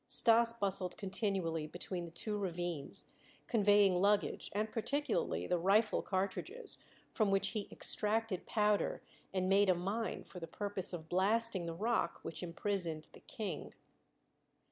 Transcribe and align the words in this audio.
Stas 0.07 0.51
bustled 0.51 0.97
continually 0.97 1.67
between 1.67 2.05
the 2.05 2.09
two 2.09 2.35
ravines, 2.35 3.11
conveying 3.45 4.01
luggage 4.01 4.49
and 4.55 4.71
particularly 4.71 5.45
the 5.45 5.59
rifle 5.59 6.01
cartridges, 6.01 6.79
from 7.13 7.29
which 7.29 7.49
he 7.49 7.67
extracted 7.71 8.47
powder 8.47 9.03
and 9.31 9.47
made 9.47 9.69
a 9.69 9.75
mine 9.75 10.23
for 10.23 10.39
the 10.39 10.47
purpose 10.47 10.91
of 10.91 11.07
blasting 11.07 11.67
the 11.67 11.75
rock 11.75 12.17
which 12.23 12.41
imprisoned 12.41 13.09
the 13.13 13.19
King. 13.21 13.75